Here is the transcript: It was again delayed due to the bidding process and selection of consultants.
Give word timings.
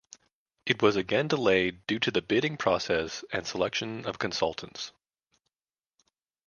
It 0.65 0.81
was 0.81 0.95
again 0.95 1.27
delayed 1.27 1.85
due 1.85 1.99
to 1.99 2.09
the 2.09 2.23
bidding 2.23 2.57
process 2.57 3.23
and 3.31 3.45
selection 3.45 4.07
of 4.07 4.17
consultants. 4.17 4.93